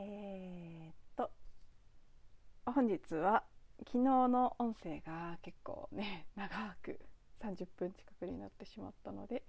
[0.00, 1.32] えー、っと
[2.66, 3.42] 本日は
[3.80, 3.98] 昨日
[4.28, 7.00] の音声が結構ね 長く
[7.40, 9.42] 30分近くになってしまったので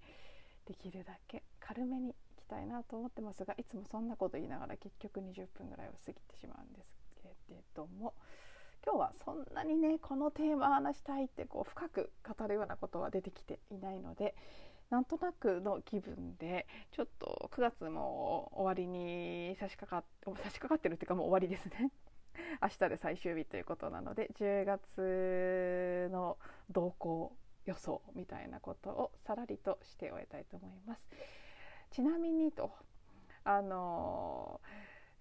[0.65, 8.15] できるだけ軽めにいきたいなと思ってますがいつもそんなこと言いながら結局20分ぐらいを過ぎてしまうんですけれども
[8.83, 14.35] 今日はそんなにねこのテーマ話したいってこう深く語るようなことは出てきていないので
[14.89, 21.91] なんとなくの気分でちょっと9月も終わりに差し掛かっ差し掛かってるっていうかもう終わりですね
[22.61, 26.37] 明日で最終日ということなので10月の
[26.71, 31.01] 動向予想みたいなことをさらりとして終えたいと思います。
[31.91, 32.71] ちなみにと
[33.43, 34.61] あの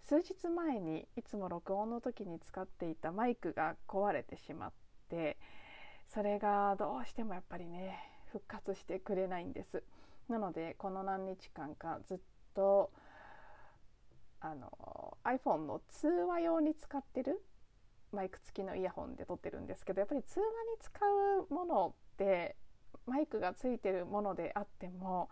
[0.03, 4.73] 数日前にいつも録音の時に使っていたマイクが壊れてしまっ
[5.09, 5.39] て
[6.07, 9.83] それがどうしてもやっぱりね復活してくれないんです。
[10.29, 12.19] なのでこの何日間かずっ
[12.55, 12.91] と
[14.41, 17.43] あの iPhone の通話用に使ってる
[18.13, 21.01] マイク付きのイヤホンで撮ってるんですけどやっぱり通話に使
[21.51, 22.57] うものって
[23.07, 25.29] マイクがついてるものであっても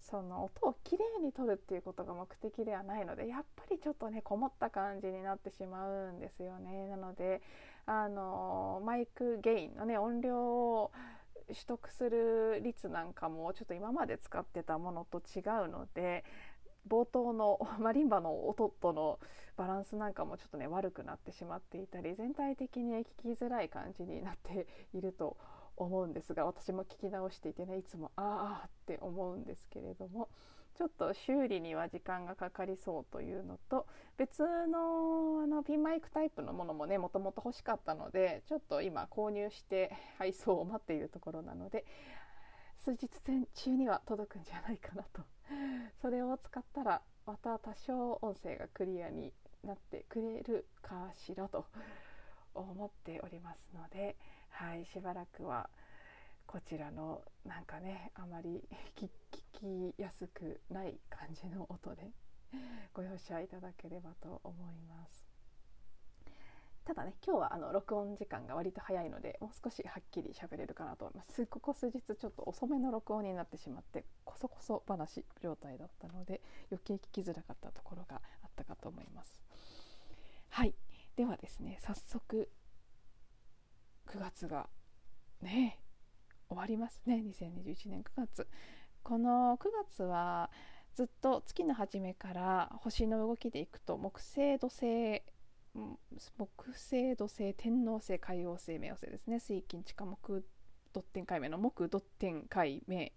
[0.00, 6.88] その音をきれいに撮るっていうことが目的ではないのでやっぱりちょっとねこもった感じになってしまうんですよね。
[6.88, 7.40] なので
[7.86, 10.92] あのマイクゲインのね音量を
[11.48, 16.24] 取得する率なんかもちょっと今まで使ってたものと違うので
[16.88, 19.18] 冒頭の マリンバの音との
[19.56, 25.36] バランスなんかもちょっとね悪くなってしまっていたり全体的に聞きづらい感じになっていると
[25.76, 30.28] 思うんですが私も聞き直していてねいつもああって思うんですけれども。
[30.76, 41.84] ちょっと修理には時間がかかりそうというのと別のあのピンマイクタイプのものもねもともと欲しかったのでちょっと今購入して配送を待っているところなので
[42.84, 43.08] 数日
[43.54, 45.22] 中には届くんじゃないかなと
[46.00, 49.32] それを使ったらまた多少音声がクリアに
[49.64, 51.66] なってくれるかしらと
[52.54, 54.16] 思っておりますので。
[54.52, 55.68] はいしばらくは
[56.52, 58.62] こちらのなんかねあまり
[58.94, 59.08] 聞
[59.94, 62.12] きやすくない感じの音で
[62.92, 65.26] ご容赦いただければと思います。
[66.84, 71.46] ただね今日はあの録音時間が割と早いのでもう少しはっきり喋れるかなと思います。
[71.46, 79.42] ここ数日ちょっと遅めの録音になってしまってこそこそ話状態だったので余計聞きづらかったところがあったかと思います。
[80.50, 80.74] はい。
[81.16, 82.50] ではですね早速
[84.04, 84.68] 9月が
[85.40, 85.82] ね
[86.62, 87.22] わりますね。
[87.26, 88.46] 2021年9月。
[89.02, 90.48] この9月は
[90.94, 95.22] ずっと月の初めから星の動きでいくと木星土星
[96.36, 99.40] 木星土星天王星海王星冥王星ですね。
[99.40, 100.44] 水金地下木
[100.92, 103.08] ドッテン解明の木ドッテン解明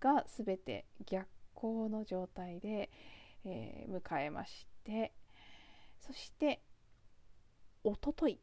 [0.00, 2.90] が全て逆行の状態で、
[3.44, 5.12] えー、迎えまして
[6.00, 6.62] そして
[7.84, 8.40] おととい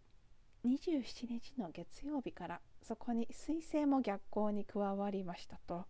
[0.65, 5.85] 27日の月曜日からそこに彗星も逆行に加わりましたと。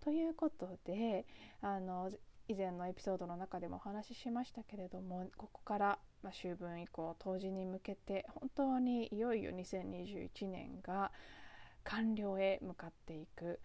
[0.00, 1.26] ということで
[1.60, 2.10] あの
[2.48, 11.12] 以前のエピソードの中でもお話ししましたけれどもここから、まあ、秋分以降冬至に向けて本当にいよいよ2021年が
[11.84, 13.60] 完了へ向かっていく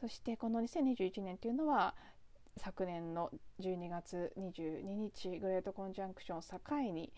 [0.00, 1.94] そしてこの2021年というのは
[2.58, 7.12] 昨年の12月22日グレートコンジャンクションを境に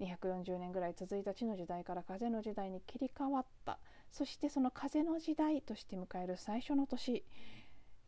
[0.00, 3.78] 240年ぐらい続いた地の時代から風の時代に切り替わった。
[4.10, 7.24] そしてその風の時代として迎える最初の年。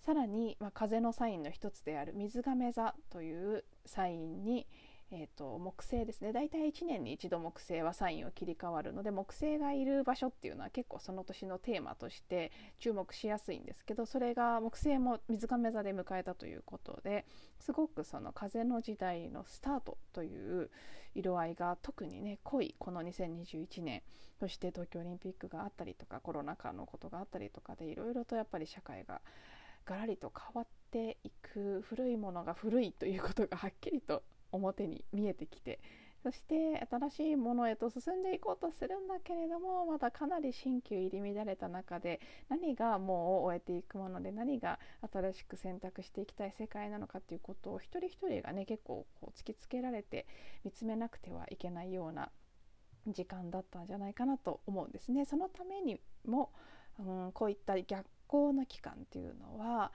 [0.00, 4.66] さらに、まあ、風のサインの一つである水亀座というサインに
[5.10, 6.32] えーと、木星ですね。
[6.32, 17.24] 大体1年に一度木星はサインを切り替わるので木星がいる場所っていうのは結構その年のテーマとして注目しやすいんですけどそれが木星も水亀座で迎えたということで
[17.58, 20.70] すごくその風の時代のスタートという
[21.14, 24.02] 色合いが特にね濃いこの2021年
[24.38, 29.22] そして東京オリンピックがあったりとかコロナ禍のことがあったりとかでいろいろとやっぱり社会が
[29.86, 34.22] ガラリと変わっていく古いものが古いということがはっきりと
[34.52, 35.80] 表に見えてきて
[36.22, 44.80] そして新しいものへと進んでいこうとするんだけれどもまだかなり新旧入り乱れた中で何がもう終えていくもので何が
[45.12, 50.26] 新しく選択していきたい世界なのかっていうことを一人一人がね結構こう突きつけられて
[50.64, 52.30] 見つめなくてはいけないような
[53.06, 55.24] 時間だったんじゃないかなと思うんですね。
[55.24, 56.50] そのためにも、
[56.98, 59.92] うん、こういった逆行の期間っていうのは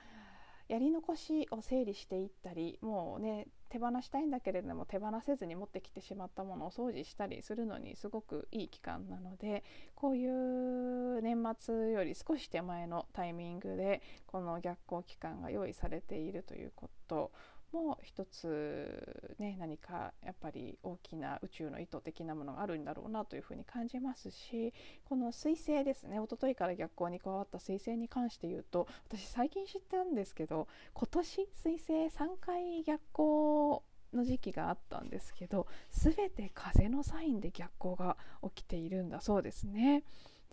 [0.74, 17.32] やり残しを整理していったりもうね手放したいんだけれども手放せずに持ってきてしまったものを掃除したりするのにすごくいい期間なのでこういう年末より少し手前のタイミングでこの逆行期間が用意されているということ。
[17.74, 24.74] も一つね何かやっぱり大きな宇宙の意図的なものがあるんだろうなというふうに感じますし
[25.06, 31.46] この彗星ですね一昨日から逆行に加わった彗星に関して言うと私最近知ったんですけど今年彗
[31.78, 33.84] 星3回逆行
[34.14, 40.04] の時期があったんですけど全て風のサインで逆行が起きているんだそうですね。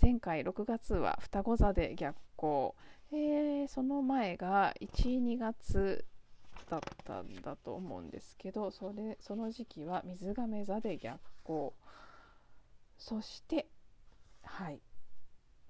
[0.02, 2.74] 前回6月は双子座で逆行、
[3.12, 6.06] えー、その前が12月
[6.70, 11.74] だったんだと思うんですけどそれその時期は水亀座で逆行。
[12.96, 13.66] そして
[14.42, 14.80] はい。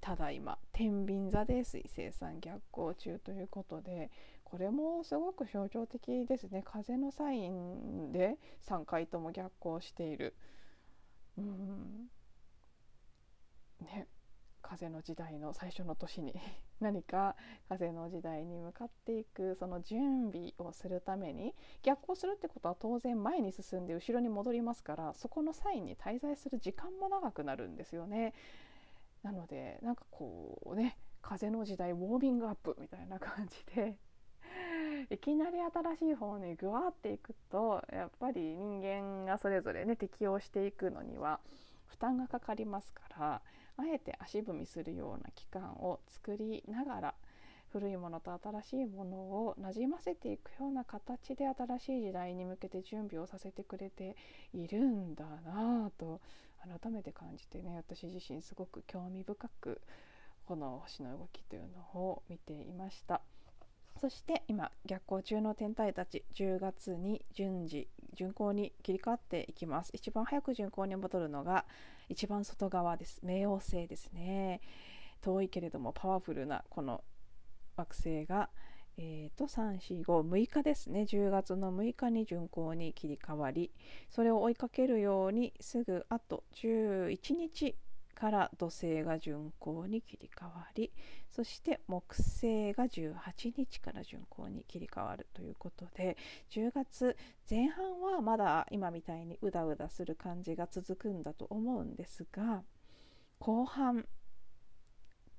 [0.01, 4.11] ただいま天秤座で水星さん逆行中ということで
[4.45, 6.63] これもすごく象徴的ですね。
[6.65, 10.35] 風のサインで3回とも逆行している。
[11.39, 12.09] うん。
[13.81, 14.07] ね。
[14.71, 16.33] 風の時代の最初の年に
[16.79, 17.35] 何か
[17.69, 28.33] 風の時代に向かっていくその準備をするために逆行するってことは当然前に進んで後ろに戻りますからそこのサインに滞在する時間も長くなるんですよね。
[29.25, 33.99] なのでなんかこうね風の時代ウォーミングアップみたいな感じで
[35.11, 41.41] いきなり新しい方にぐわっていくとやっぱり人間がそれぞれね適応していくのには
[41.87, 43.43] 負担がかかりますから
[43.81, 47.15] あえて足踏みするような期間を作りながら
[47.73, 54.17] 古いものと新しいものをなじませていくような形で新しい時代に向けて準備をさせてくれて
[54.53, 56.21] いるんだなぁと
[56.83, 59.81] 改めて感じてね私自身すごく興味深く
[60.47, 63.21] この星の動きというのを見ていました。
[64.01, 69.91] そして今逆行中の天体たち10月に順次巡行に切り替わっていきます。
[69.93, 71.67] 一番早く巡行に戻るのが
[72.11, 73.21] 一番外側です。
[73.25, 74.61] 冥王星ですね。
[75.23, 77.05] 遠いけれどもパワフルなこの
[77.77, 78.51] 惑星が
[79.03, 81.07] えーと、3456日ですね。
[81.09, 83.71] 10月の6日に巡行に切り替わり
[84.11, 87.77] それを追いかけるようにすぐあと11日
[88.21, 90.93] から土星が巡行に切り替わり
[91.31, 96.19] そして木星が18日から巡行に切り替わるということで
[96.51, 97.17] 10月
[97.49, 102.63] 前半はまだ今みたいにうだうだする感じが続くんだと思うんですが
[103.39, 104.05] 後半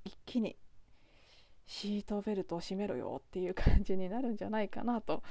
[0.04, 0.58] 一気に
[1.68, 5.22] シートベルトを締めろよっていう感じになるんじゃないかなと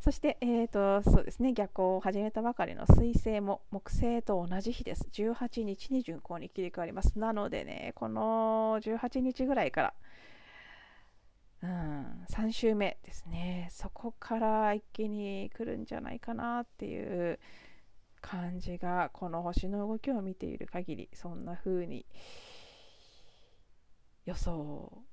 [0.00, 5.06] そして、えーとそうですね、逆行を始めたばかりの水星も木星と同じ日です。
[5.12, 7.18] 18日に巡行に切り替わります。
[7.18, 9.94] なのでね、この18日ぐらいから、
[11.62, 17.38] うん、3週目ですね、そこから一気に来るんじゃないかなっていう
[18.22, 22.06] 感じが、この星の動きを見ている限り、そんな風に
[24.24, 25.04] 予想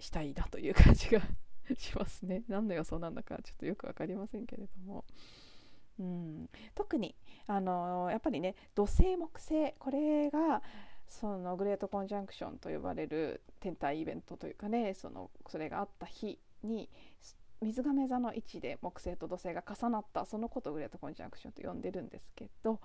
[0.00, 1.20] したいなという感じが
[1.76, 5.04] しますね何の予想なんだかちょっとよく分かりませんけれども。
[5.98, 7.16] うん、特に
[7.48, 10.62] あのやっぱりね土星木星これが
[11.08, 16.88] そのグレートコンジャンクションと呼ばれる天体イベントというかねそのそれがあった日に
[17.60, 22.80] 水亀座の位置で木星と土星が重なったそのことをグレートコンジャンクションと呼んでるんですけど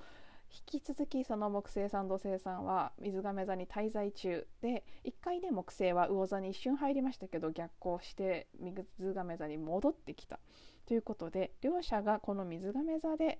[0.53, 10.39] 引き続きその木星さん土星さんは水亀座に滞在中で1回ね木星は魚座に一瞬入りましたけど逆行して水亀座に戻ってきた
[10.87, 13.39] ということで両者がこの水亀座で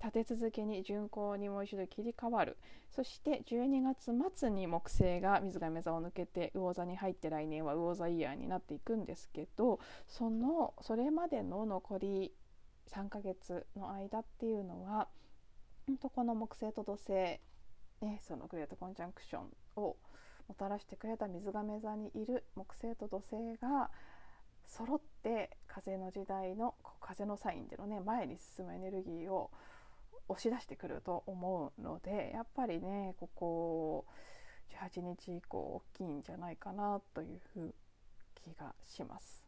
[0.00, 2.56] 立て続けに巡行にもう一度切り替わる。
[2.88, 12.32] そして12月末に木星が水亀座を抜けて魚座に入って来年は魚座イヤーになっていくんですけどそのそれまでの残り
[12.88, 15.08] 3ヶ月の間っていうのは
[15.96, 17.40] とこの木星と土星、ね、
[18.22, 19.42] そのグレートコンジャンクション
[19.76, 19.96] を
[20.48, 23.90] もたらしてくれた水亀座にいる木星と土星が
[24.66, 29.50] 揃って風の時代の風のサインでのね前に進むエネルギーを
[30.28, 34.04] 押し出してくると思うのでやっぱりねここ
[34.92, 37.40] 18日以降大きいんじゃないかなという
[38.34, 39.44] 気がします。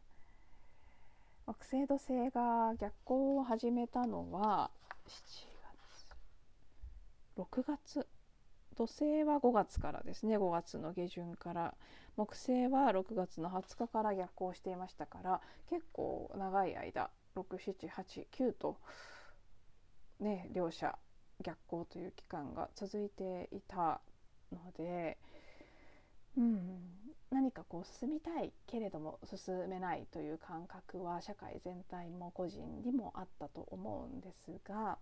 [1.45, 4.71] 木星土星が逆行を始めたのは
[7.41, 8.07] 6月。
[8.77, 10.37] 土星は5月からですね。
[10.37, 11.75] 5月の下旬から。
[12.17, 18.77] 木星は6月の20日から逆行していましたから結構長い間6789と
[20.19, 20.97] ね両者
[21.41, 24.01] 逆行という期間が続いていた
[24.51, 25.17] ので
[26.37, 26.79] うん、
[27.29, 34.97] 何かこう進みたいけれども進めないという感覚は社会全体も個人にもあったと思うんですが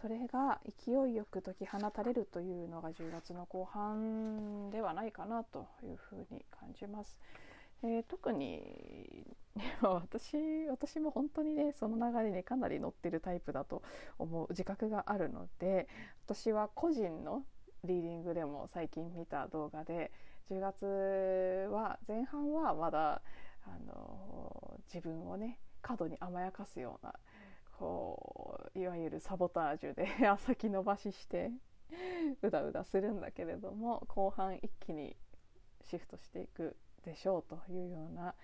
[0.00, 7.18] それが勢いよく解き放たれるというのが10月の後半ではないかなというふうに感じます。
[7.82, 9.26] えー、特に
[9.82, 13.82] 私私も本当にねその流れにかなり乗ってるタイプだと
[14.18, 15.86] 思う自覚があるので
[16.26, 17.44] 私は個人の
[17.84, 20.12] リーディングでも最近見た動画で
[20.50, 20.86] 10月
[21.70, 23.20] は前半はまだ
[23.66, 27.14] あの自分をね過度に甘やかすような
[27.78, 30.06] こういわゆるサボタージュで
[30.38, 31.50] 先延ばしして
[32.42, 35.16] うだうだするんだけれども後半一気に
[35.82, 38.34] シフトしていくでしょうというような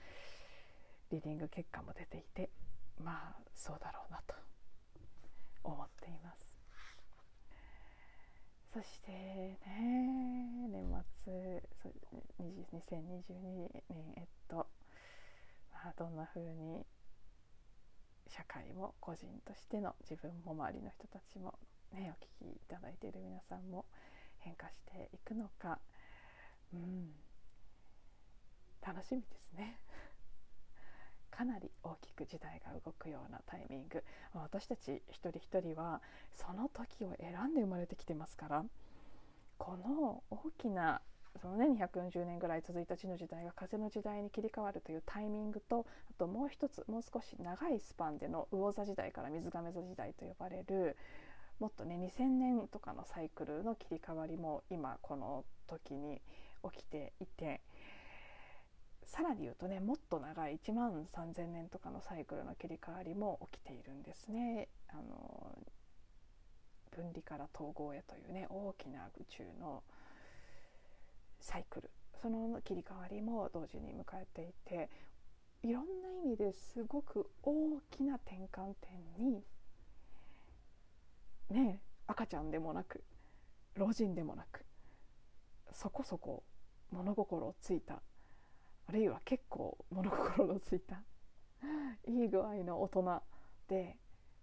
[1.11, 2.51] リーディング結果も出ていて
[2.99, 4.35] まあそうだろうなと
[5.65, 6.51] 思っています。
[8.73, 9.59] そしてね
[10.69, 11.63] 年末
[12.39, 14.69] 2022年えっと、
[15.73, 16.87] まあ、どんな風に
[18.31, 21.59] 社会も個人としての自分も周りの人たちも、
[21.93, 23.85] ね、お聞きいただいている皆さんも
[24.39, 25.79] 変化していくのか、
[26.73, 27.11] うん、
[28.87, 29.81] 楽しみですね。
[31.31, 34.05] かなり大きく時代が動くようなタイミング。
[34.35, 36.01] 私たち一人一人は
[36.33, 38.65] その時を選んで生まれてきてますから
[39.59, 41.03] この大きな
[41.41, 50.97] そのね240年ぐらい続いた地の時代が風の時代に切り替わるというタイミングとあともう一つもう少し長いスパンでの魚座時代から水亀座時代と呼ばれる
[51.61, 56.21] もっとね2000年とかのサイクルの切り替わりも今この時に
[56.73, 57.61] 起きていて
[59.05, 64.69] さらに言うとねもっと長い1万3,000年とかのサイクルの切り替わりも起きているんですね。
[64.89, 65.59] あの
[66.91, 69.83] 分離から統合へというね大きな宇宙の
[71.41, 74.91] サイクルその切り替わりも同時に迎えていて
[75.63, 79.43] いろんな意味ですごく大きな転換点に
[81.51, 83.03] ね赤ちゃんでもなく
[83.75, 84.65] 老人でもなく
[85.73, 86.43] そこそこ
[86.91, 88.03] 物心をついた
[88.87, 91.03] あるいは結構物心のついた
[92.07, 93.23] いい具合の大人
[93.69, 93.97] で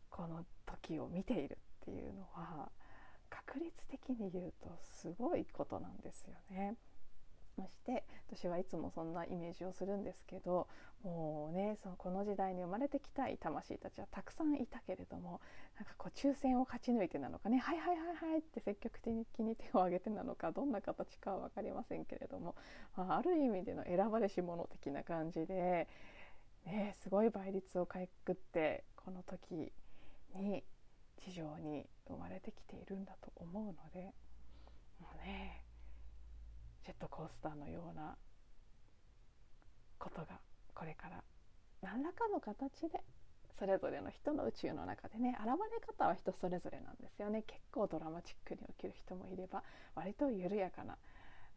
[0.09, 2.69] この時を見ているっていうのは
[3.29, 6.75] 確率的に言うとすごいことなんですよね。
[7.57, 10.67] まして私はいつもそんなイメージをするんですけど
[11.03, 15.41] もうねそのこの時代に生まれてきたい魂たちはたくさんいたけれども
[15.75, 22.55] なんかこう抽選を勝ち抜いてなのかね「はいはいはいはい」って積極的に手を挙げてなのかどんな形かは分かりませんけれども、
[22.95, 25.87] まあ、ある意味での選ばれし者的な感じで、
[26.65, 29.71] ね、すごい倍率をかいくってこの時
[30.35, 30.63] に
[31.17, 34.13] 地上に生まれてきているんだと思うので
[34.99, 35.66] もうね
[36.87, 38.15] ジェットコースターのような
[39.99, 40.39] ことが
[40.73, 41.21] これから
[41.81, 43.03] 何らかの形で
[43.59, 47.43] それぞれの人の宇宙の中でね現れ方は人それぞれなんですよね。
[47.45, 49.63] 結構ドラマチックに起きる人もいれば
[49.95, 50.95] 割と緩やかな、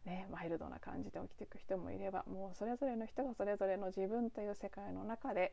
[0.05, 5.53] ね、マイルドな感じで起きていく人もいればもうそれぞれの人がそれぞれの自分という世界の中で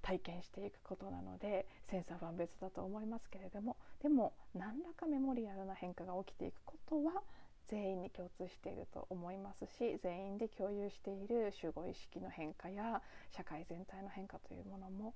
[0.00, 7.22] 体験していくことなので千差万別だと思いますけれどもでも何らかメモリアルな変化が起きていくことは
[7.68, 15.14] 全員に共通していると思いますし全員で共有している集合意識の変化や社会全体の変化というものも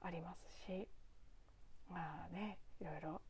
[0.00, 0.88] ありますし
[1.90, 3.20] まあねいろいろ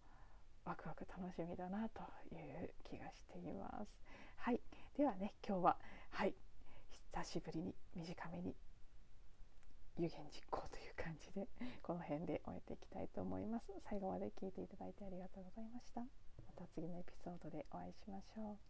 [0.65, 2.03] ワクワク楽しみだなと
[2.35, 3.91] いう気がしています。
[4.37, 4.61] はい、
[4.97, 5.77] ではね今日は
[6.11, 6.35] はい
[7.13, 8.55] 久しぶりに短めに
[9.99, 11.49] 有言実行という感じで
[11.83, 13.67] この辺で終えていきたいと思います。
[13.89, 16.30] 最後まで聞いていただいてありがとうございました。
[16.61, 18.70] た次のエピソードでお会いしましょう。